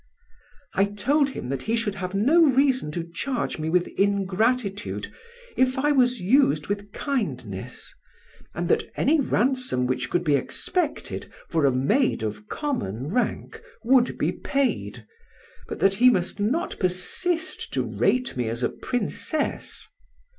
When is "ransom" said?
9.19-9.85